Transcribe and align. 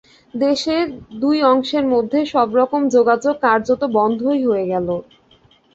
দেশের 0.33 0.85
দুই 1.21 1.37
অংশের 1.51 1.85
মধ্যে 1.93 2.19
সব 2.33 2.49
রকম 2.59 2.81
যোগাযোগ 2.95 3.35
কার্যত 3.45 3.81
বন্ধই 3.97 4.41
হয়ে 4.47 4.65
গেল। 4.71 4.87